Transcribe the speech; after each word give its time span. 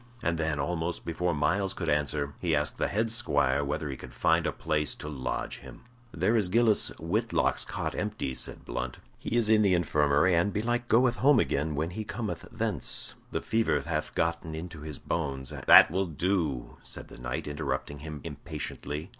And 0.23 0.39
then, 0.39 0.59
almost 0.59 1.05
before 1.05 1.35
Myles 1.35 1.75
could 1.75 1.87
answer, 1.87 2.33
he 2.39 2.55
asked 2.55 2.79
the 2.79 2.87
head 2.87 3.11
squire 3.11 3.63
whether 3.63 3.87
he 3.87 3.95
could 3.95 4.15
find 4.15 4.47
a 4.47 4.51
place 4.51 4.95
to 4.95 5.07
lodge 5.07 5.59
him. 5.59 5.81
"There 6.11 6.35
is 6.35 6.49
Gillis 6.49 6.87
Whitlock's 6.97 7.63
cot 7.63 7.93
empty," 7.93 8.33
said 8.33 8.65
Blunt. 8.65 8.97
"He 9.19 9.37
is 9.37 9.47
in 9.47 9.61
the 9.61 9.75
infirmary, 9.75 10.33
and 10.33 10.51
belike 10.51 10.87
goeth 10.87 11.17
home 11.17 11.39
again 11.39 11.75
when 11.75 11.91
he 11.91 12.03
cometh 12.03 12.47
thence. 12.51 13.13
The 13.29 13.41
fever 13.41 13.79
hath 13.79 14.15
gotten 14.15 14.55
into 14.55 14.81
his 14.81 14.97
bones, 14.97 15.51
and" 15.51 15.63
"That 15.67 15.91
will 15.91 16.07
do," 16.07 16.77
said 16.81 17.09
the 17.09 17.19
knight, 17.19 17.47
interrupting 17.47 17.99
him 17.99 18.21
impatiently. 18.23 19.09